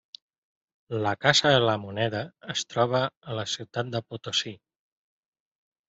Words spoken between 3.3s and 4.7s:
la ciutat de Potosí.